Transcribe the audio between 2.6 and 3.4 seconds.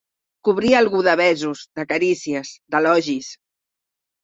d'elogis.